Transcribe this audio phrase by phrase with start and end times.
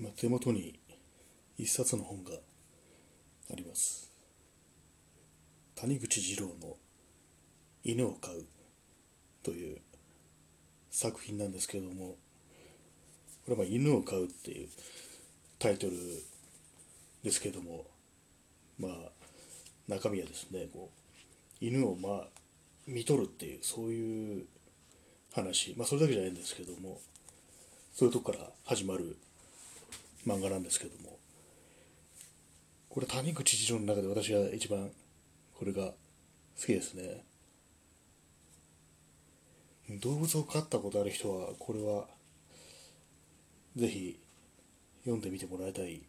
[0.00, 0.80] 今手元に
[1.58, 4.10] 一冊の本があります。
[5.74, 6.78] 谷口二郎の
[7.84, 8.46] 「犬を飼う」
[9.44, 9.78] という
[10.90, 12.16] 作品なんですけれども
[13.44, 14.70] これは犬を飼うっていう
[15.58, 15.98] タイトル
[17.22, 17.86] ですけども
[18.78, 19.12] まあ
[19.86, 22.28] 中身はですねこう犬をまあ
[22.86, 24.46] 見とるっていうそういう
[25.34, 27.02] 話まあそれだけじゃないんですけども
[27.92, 29.18] そういうとこから始まる
[30.26, 31.18] 漫画なんですけども。
[32.90, 34.90] これ谷口次郎の中で私は一番
[35.54, 35.94] これが好
[36.66, 37.24] きですね。
[40.02, 42.06] 動物を飼ったことある人はこれは
[43.76, 44.18] ぜひ
[45.04, 46.02] 読んでみてもらいたい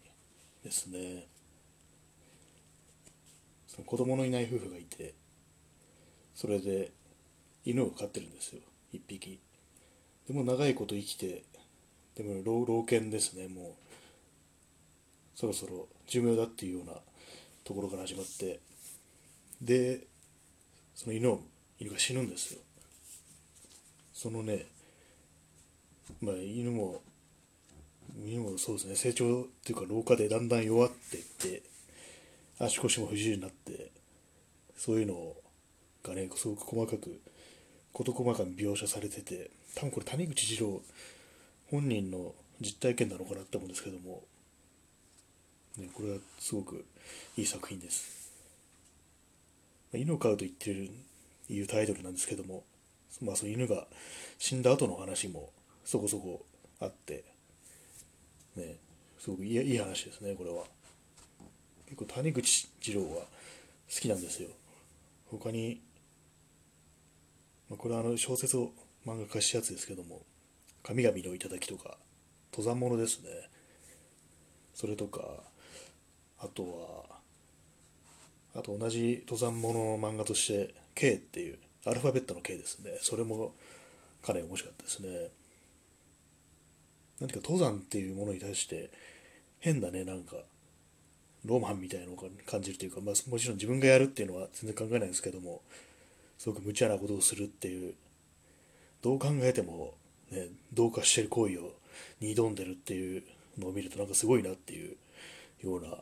[0.64, 1.28] ですね。
[3.68, 5.14] その子供のいない夫婦がいて
[6.34, 6.91] それで
[7.64, 8.62] 犬を飼ってるんですよ。
[8.91, 9.40] 一匹。
[10.28, 11.44] でも長いこと生きて
[12.16, 13.91] でも老老犬ですねもう。
[15.35, 16.93] そろそろ寿命だっていうような
[17.63, 18.60] ところから始まって
[19.62, 20.01] で
[20.96, 21.41] その犬を
[21.79, 22.60] 犬が死ぬんですよ。
[24.13, 24.65] そのね
[26.21, 27.01] まあ犬も
[28.23, 31.63] 犬もそうですね成長っていうか老化でだんだん弱っていって
[32.60, 33.91] 足腰も不自由になって
[34.77, 35.34] そういうの
[36.04, 37.21] がねすごく細かく
[37.93, 40.82] 事細かに描写されてて多分これ谷口二郎
[41.71, 44.23] 本人の実体験なのかなって思うんですけども、
[45.77, 46.86] ね、これはすごく
[47.38, 48.32] いい作品です。
[49.94, 50.90] 犬を飼うと言ってる
[51.50, 52.63] いうタイトルなんですけども
[53.22, 53.88] まあその犬が
[54.38, 55.52] 死んだ後の話も
[55.84, 56.46] そこそこ
[56.80, 57.26] あって
[58.55, 58.78] ね
[59.20, 60.63] すごくいいいい話ですねこれは。
[61.85, 63.26] 結構谷口二郎は好
[64.00, 64.47] きなんですよ。
[65.30, 65.81] 他に、
[67.69, 68.72] まあ、これはあの小説を
[69.06, 70.22] 漫画化したやつですけども
[70.84, 71.97] 「神々の頂」とか
[72.53, 73.30] 登山物ですね。
[74.74, 75.44] それとか
[76.42, 76.64] あと
[78.53, 82.97] はあと同じ登山物の漫画として「K」っていうアルファベットの K ですね。
[83.02, 83.53] それも
[84.22, 85.30] かなり面白かったですね。
[87.19, 88.90] 何か登山っていうものに対して
[89.59, 90.03] 変なね。
[90.03, 90.35] なんか
[91.46, 95.62] ロマンみたいなのを感じるというか、まあ、もちろん自分がやるっていうのは全然考えないんですけども
[96.38, 97.96] すごく無茶なことをするっていう
[99.01, 99.96] どう考えても、
[100.31, 101.72] ね、どうかしてる行為を
[102.19, 103.24] に挑んでるっていう
[103.57, 104.96] のを見るとなんかすごいなっていう
[105.63, 105.97] ような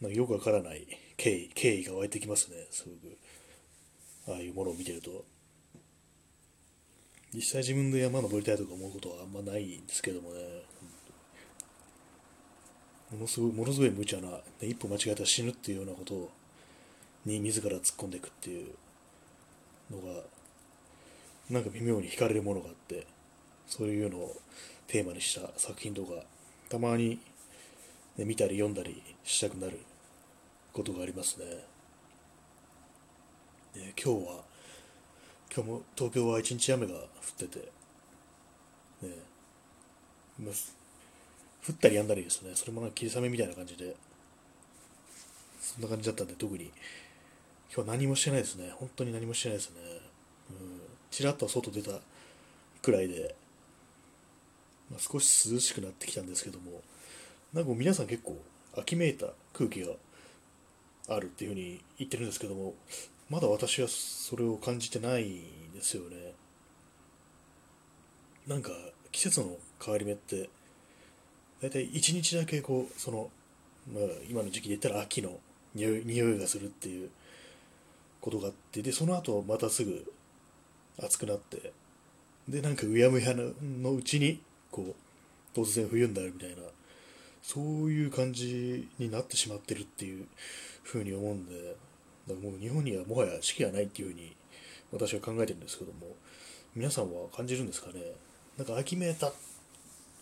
[0.00, 2.66] なんかよくわからない敬意敬意が湧いてきますね。
[2.70, 3.18] すごく。
[4.28, 5.24] ああいうものを見てると。
[7.34, 10.62] 実際自分で山登りたいとか思うことはあんまないんですけどもね。
[13.12, 16.30] ものすごいものすごい無茶な、ね、一歩間違えたら死ぬっていうようなこと
[17.26, 18.74] に自ら突っ込んでいくっていう
[19.90, 20.22] のが
[21.50, 23.06] なんか微妙に惹かれるものがあって
[23.66, 24.36] そういうのを
[24.86, 26.22] テーマにした作品とか
[26.68, 27.18] たまに、
[28.16, 29.80] ね、見たり読んだりしたくなる
[30.80, 31.44] ことがありますね。
[33.74, 34.42] で今日は
[35.54, 37.02] 今日も東京は一日雨が降っ
[37.38, 37.58] てて、
[39.02, 39.14] ね、
[40.38, 43.94] ま降ったりやんだりですね、それもなんか霧雨みたいな感じで、
[45.60, 49.76] そんな感じだったんで、特に今日は何もしてないですね、本当に何もしてないですね。
[50.50, 50.80] うん、
[51.10, 51.98] ちらっと外出た
[52.80, 53.34] くらいで、
[54.90, 56.80] まあ、少し涼しくなってきたんですけども、
[57.52, 58.40] なんか皆さん結構
[58.78, 59.92] 秋めいた空気が
[61.10, 62.74] あるっていうふうに言ってるんですけども、
[63.28, 66.32] まだ私はそれを感じてないんですよね。
[68.46, 68.70] なんか
[69.12, 70.48] 季節の変わり目って
[71.62, 73.30] 大体1日だけこうその、
[73.92, 75.38] まあ、今の時期で言ったら秋の
[75.74, 77.10] 匂い匂いがするっていう
[78.20, 80.12] ことがあってでその後またすぐ
[80.98, 81.72] 暑くなって
[82.48, 84.94] でなんかうやむやのうちにこ
[85.54, 86.56] う突然冬になるみたいな
[87.42, 90.26] そういう感じになってしまってるっていう
[90.82, 91.76] ふうに思うんで
[92.28, 94.36] だからもう日本にはもはや四季がないっていうふうに
[94.92, 96.16] 私は考えてるんですけども
[96.74, 98.00] 皆さんは感じるんですかね？
[98.56, 99.32] なんか秋めいた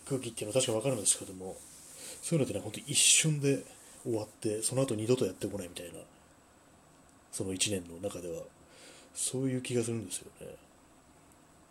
[0.07, 1.57] 空気っていうのは確か分かるんですけども
[2.21, 3.63] そういうのってね本当一瞬で
[4.03, 5.99] 終わってその後二度とやってこないみたいな
[7.31, 8.43] その1年の中では
[9.13, 10.47] そういう気がするんですよね。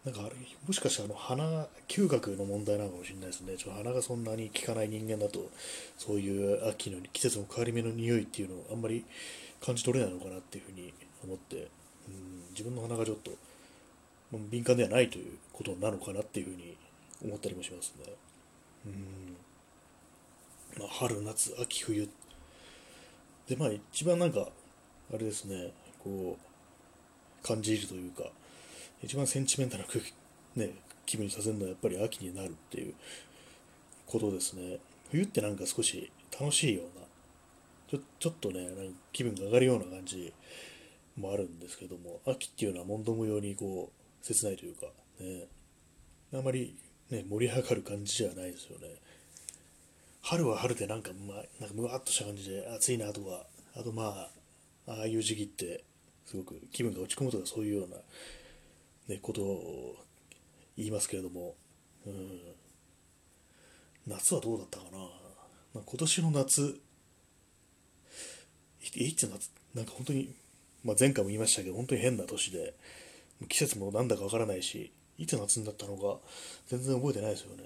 [0.08, 0.22] なんか
[0.66, 3.58] もしかしたらあの鼻嗅覚の問題なのかもしれないですね。
[3.58, 5.50] ちょっと鼻がそんなに効かない人間だと
[5.98, 9.04] そういう秋の季節の変わり目の匂いっていうのをあんまり
[9.60, 11.68] 感じ取れないのかなっていうふうに思って
[12.08, 13.32] うん自分の鼻がちょっと
[14.32, 16.74] 敏感ではないということなのかなっていうふうに
[17.22, 18.12] 思ったりもしますね。
[18.86, 19.36] うん。
[20.78, 22.08] まあ、春夏秋冬。
[23.46, 25.72] でまあ一番なんかあれですね
[26.02, 28.24] こう感じるというか
[29.02, 30.12] 一番センチメンタルな空気、
[30.56, 30.74] ね、
[31.06, 32.94] 気分にさせるのはやっぱり秋になるっていう
[34.06, 34.78] ことですね。
[35.10, 37.06] 冬ってなんか少し楽しいような
[37.88, 40.32] ちょちょっとねなんか気分が上がるような感じ
[41.16, 44.86] もあるんですけども秋っていうのは問答無用にこう切ないというか
[45.20, 45.46] ね
[46.34, 46.76] あまり
[47.10, 48.88] ね盛り上がる感じじゃないですよね。
[50.20, 54.28] 春は春でなんか,、ま、なんかむわっとした感じで暑いなとかあとま
[54.86, 55.84] あああいう時期って
[56.26, 57.96] すごく気分が落ち込むとかそういうような、
[59.08, 59.96] ね、ことを
[60.76, 61.54] 言いますけれども、
[62.06, 62.40] うん、
[64.06, 66.80] 夏はどうだったかな、まあ、今年の夏
[68.94, 69.50] いつ夏？
[69.74, 70.34] なんか本当に、
[70.84, 72.74] まあ、前回も言いましたけど本当に変な年で
[73.48, 76.18] 季節もなんだかわからないしいつ夏になったのか
[76.68, 77.64] 全然覚えてないですよね。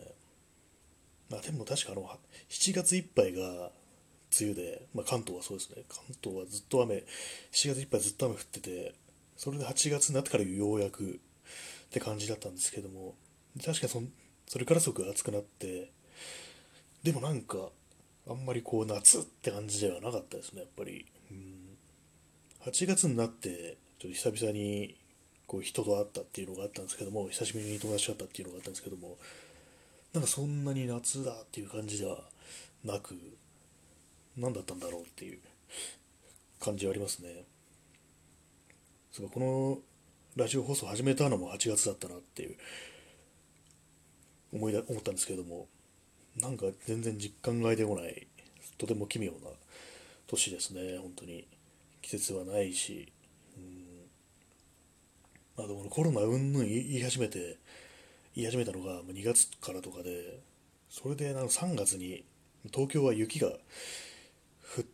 [1.31, 2.09] まあでも確かあの
[2.51, 5.83] 7月いっぱいが梅雨で、まあ、関東はそうですね。
[5.89, 7.05] 関東はずっと雨
[7.53, 8.95] 7月いっぱいずっと雨降ってて
[9.37, 11.21] それで8月になってからようやく
[11.93, 13.15] って感じだったんですけども
[13.63, 14.03] 確かそ
[14.49, 15.91] それからすごく暑くなって
[17.03, 17.69] でもなんか
[18.27, 21.77] あんまりこう夏って感じではなかったですねやっぱり、うん、
[22.65, 24.97] 8月になってちょっと久々に
[25.47, 29.19] こう人と会ったっていうのがあったんですけども久しぶりに友達と会ったっていうのがあったんですけども
[30.15, 32.17] なんかそんなに夏だっていう感じでは
[32.85, 33.15] なく
[34.39, 35.41] 何だったんだろうっていう
[36.59, 37.45] 感じはありますね。
[39.11, 39.79] そうこの
[40.35, 42.57] ラジオ放送始めたのも8月だったなっていう
[44.51, 45.67] 思いだ思ったんですけれども
[46.41, 48.27] なんか全然実感が湧いてこない
[48.79, 49.37] とても奇妙な
[50.27, 51.47] 年ですね本当に。
[52.01, 53.13] 季節はないし
[53.57, 53.85] うん。
[55.57, 57.59] まあでもコロナうんぬん言い始めて
[58.35, 60.41] 言い始めたのが2月からとかで
[60.89, 62.25] それでなんか3月に
[62.73, 63.53] 東京は雪が降
[64.81, 64.85] っ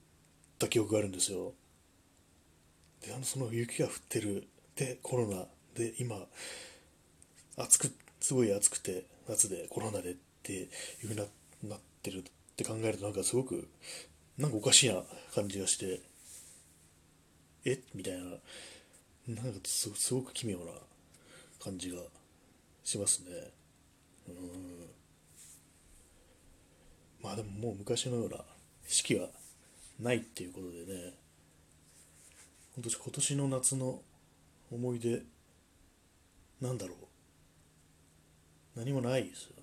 [0.59, 1.55] た記憶があるんですよ。
[3.07, 4.49] であのその雪が降ってる
[4.79, 5.45] でコロナ
[5.75, 6.17] で今
[7.57, 7.91] 暑く
[8.21, 10.69] すごい暑くて夏でコロナでっていう
[11.09, 11.17] ふうに
[11.69, 12.23] なってるっ
[12.57, 13.69] て考えるとなんかすごく
[14.39, 15.03] なんかおかしいな
[15.35, 16.01] 感じがして
[17.65, 17.81] え？
[17.93, 18.21] みたいな
[19.43, 20.65] なんかすごく奇妙な
[21.63, 21.99] 感じが
[22.85, 23.51] しますね。
[24.29, 24.35] うん。
[27.21, 28.39] まあでももう昔のような
[28.87, 29.29] 四季は
[29.99, 31.15] ないっていうことでね。
[32.81, 34.01] 今年の夏の
[34.71, 35.23] 思い出
[36.61, 38.79] なんだろう。
[38.79, 39.59] 何もないですよね。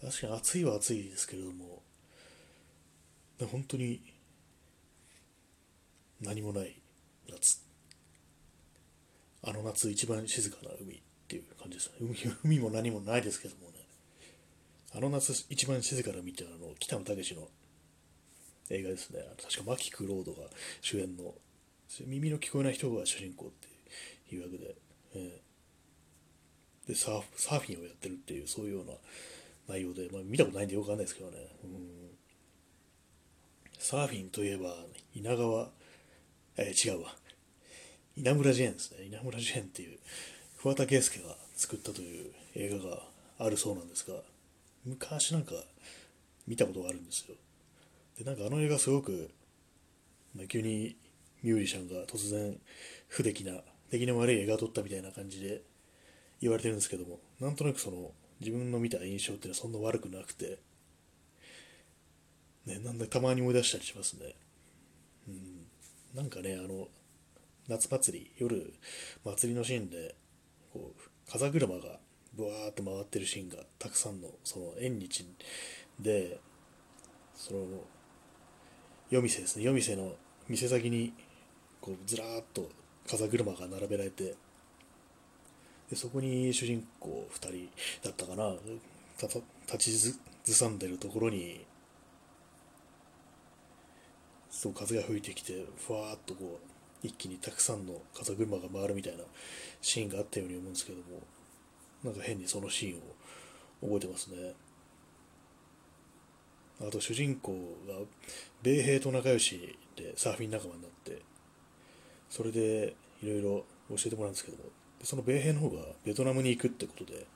[0.00, 1.82] 確かに暑いは暑いですけれども
[3.50, 4.00] 本当に
[6.20, 6.80] 何もない
[7.28, 7.60] 夏。
[9.42, 11.94] あの夏一番静かな海っていう感じですね。
[12.00, 13.86] 海海も何もないですけどもね。
[14.94, 17.48] あの夏一番静かな海っていうのはあの北野武の
[18.70, 19.20] 映画ですね。
[19.42, 20.48] 確か牧クロードが
[20.80, 21.34] 主演の
[22.06, 23.48] 耳の聞こえない人が主人公っ
[24.28, 24.74] ていう役で、
[25.14, 28.92] えー、でサーフサーフィンをやってるっていうそういうような
[29.68, 32.10] 内容で、まあ、見たことないんでよくわかんないですけどね、うん、
[33.78, 34.74] サーフィンといえば
[35.14, 35.68] 稲川、
[36.56, 37.14] えー、違うわ。
[38.16, 39.04] 稲村ジェーンですね。
[39.04, 39.98] 稲村ジェーンっていう
[40.58, 43.02] 桑田佳祐が作ったという映画が
[43.38, 44.16] あるそうなんですが
[44.84, 45.52] 昔なんか
[46.46, 47.34] 見たことがあるんですよ。
[48.18, 49.30] でなんかあの映画すごく、
[50.34, 50.96] まあ、急に
[51.42, 52.58] ミュージシャンが突然
[53.08, 53.52] 不出来な
[53.90, 55.62] 出来の悪い映画を撮ったみたいな感じで
[56.40, 60.58] 言われてるんですけどもなんとなくその自分の見た印象っていうのはそんな悪くなくて
[62.66, 64.34] ねなんだたまに思い出したりしますね。
[65.28, 65.66] うん。
[66.14, 66.88] なんかねあの
[67.68, 68.72] 夏祭り夜
[69.24, 70.14] 祭りのシーンで
[70.72, 71.98] こう風車が
[72.34, 75.26] ブワーって回ってるシーンがたくさんのその縁日
[75.98, 76.38] で
[77.34, 77.66] その
[79.10, 79.64] 夜店ですね。
[79.64, 80.14] 夜店の
[80.48, 81.12] 店先に
[81.86, 82.68] こうずらーっと
[83.08, 84.34] 風車が並べられて
[85.88, 87.68] でそこに主人公2人
[88.02, 88.52] だったかな。
[89.18, 89.40] 立
[89.78, 91.64] ちずさんでるところに
[94.50, 99.22] そう風が吹いてきてふわーっとこう一気にたくさんの風車が回るみたいな
[99.80, 101.22] シーンがあったように思うんですけども
[102.04, 104.54] なんか変にそのシーンを覚えてますね。
[106.80, 107.52] あと主人公
[107.88, 107.94] が
[108.62, 111.22] 米兵と仲良しでサーフィン仲間になって
[112.28, 114.58] それでいろいろ教えてもらうんですけど
[115.02, 117.26] その米兵の方がベトナムに行くってことで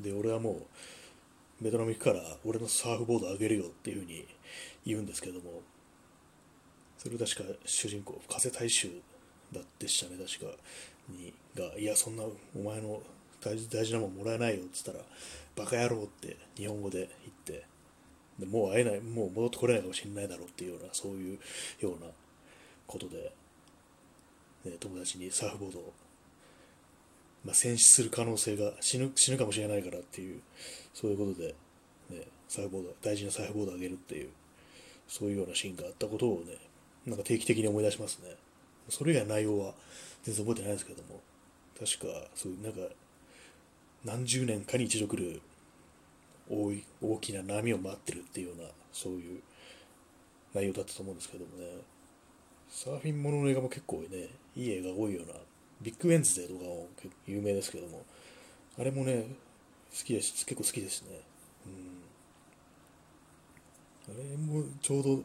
[0.00, 0.66] で俺はも
[1.60, 4.26] うベトナム行くから俺のサーフボードあげるよっていうふうに
[4.86, 5.62] 言うんですけども
[6.98, 8.90] それ確か主人公風大衆
[9.52, 10.52] だでしたね確か
[11.08, 11.32] に。
[11.56, 12.22] がいやそんな
[12.54, 13.00] お前の
[13.40, 15.04] 大事なもんもらえないよっつったら
[15.56, 17.64] バカ野郎って日本語で言って
[18.38, 21.38] でもう会えないもう戻ってこれないかもしれないだろうっていうようなそういう
[21.80, 22.10] ような
[22.86, 23.32] ことで、
[24.64, 25.92] 友達にサーフボードを、
[27.44, 30.40] まあ、戦死する可能性が死ぬ死ぬかもしれないからっていう
[30.92, 31.54] そういうことで、
[32.10, 34.28] ね、サーフボード大事なサーフボードを上げるっていう
[35.08, 36.56] そういうようなシーンがあったことをね
[37.06, 38.36] なんか定期的に思い出しますね。
[38.90, 39.72] それ以外の内容は
[40.22, 41.20] 全然覚えてないですけども
[41.78, 42.80] 確かそういうなんか
[44.04, 45.40] 何十年かに一度来る
[46.50, 49.40] 大い大きな波を待ってるっていうようなそういう
[50.52, 51.66] 内容だったと思うんですけどもね。
[52.70, 55.34] サーフィンものの映画も結構ねいい映画多いような。
[55.82, 56.88] ビッグウェンズデーとかも
[57.26, 58.04] 有名ですけども。
[58.78, 59.26] あれもね
[59.90, 61.20] 好きです結構好きですね。
[64.08, 64.14] うん。
[64.14, 65.22] あれもちょうど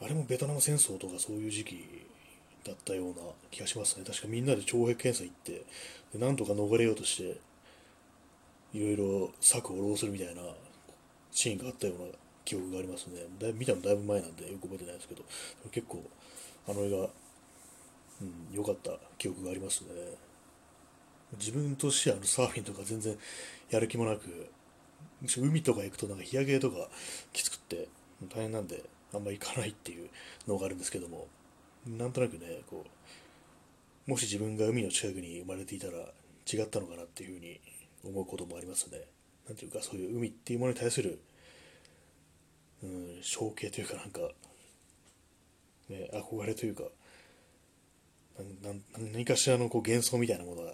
[0.00, 2.06] あれもベトナム戦争とかそういう時期
[2.64, 3.14] だったような
[3.50, 4.04] 気がしますね。
[4.04, 5.64] 確かみんなで徴兵検査行って
[6.16, 7.40] でなんとか逃れようとして
[8.72, 10.42] いろいろ策を浪するみたいな
[11.32, 12.08] シーンがあったような
[12.44, 13.22] 記憶がありますね。
[13.38, 15.22] だ見たのだいぶ前なんでよく覚えてないですけど。
[15.70, 16.02] 結構
[16.68, 19.88] あの映画うん良かった記憶がありますね
[21.38, 23.16] 自分としてはあのサーフィンとか全然
[23.70, 24.50] やる気もなく
[25.36, 26.88] 海とか行くとなんか日焼けとか
[27.32, 27.88] きつくって
[28.34, 30.08] 大変なんであんま行かないっていう
[30.46, 31.26] のがあるんですけども
[31.86, 32.84] なんとなくねこ
[34.06, 35.98] うもし自分が海の近くに生まれていたら
[36.50, 37.60] 違ったのかなっていうふうに
[38.04, 39.02] 思うこともありますね。
[39.46, 41.20] なんていうかそういう海っていうものに対する、
[42.82, 44.20] うん、象形というかなんか、
[45.88, 46.84] ね、憧れというか
[49.12, 50.70] 何かしらのこう幻想みたいなものが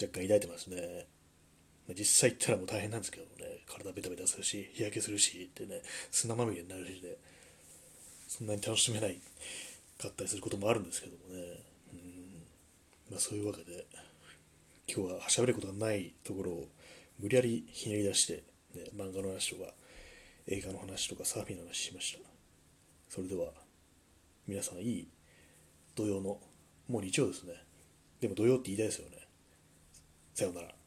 [0.00, 1.06] 若干抱いてますね。
[1.90, 7.18] 実際行ったらもう大変なんですけどね、体ベタベタするし、日焼けするしってね、砂まみれになるしで、
[8.26, 9.20] そんなに楽しめない
[9.98, 11.42] かったりすることもあるんですけどもね、
[11.92, 12.42] うん
[13.10, 13.86] まあ、そういうわけで、
[14.88, 16.68] 今日は喋ることがないところを
[17.20, 18.42] 無理やりひねり出して、
[18.74, 19.72] ね、漫画の話とか、
[20.48, 22.20] 映画の話とか、サーフィンの話しました。
[23.10, 23.52] それでは、
[24.46, 25.08] 皆さんいい
[25.94, 26.40] 土曜の、
[26.88, 27.54] もう日曜ですね。
[28.20, 29.16] でも土曜って言いたいですよね。
[30.34, 30.83] さようなら。